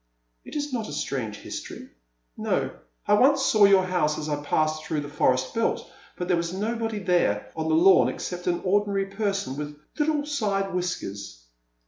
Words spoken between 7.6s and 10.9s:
the lawn except an ordinary person with little side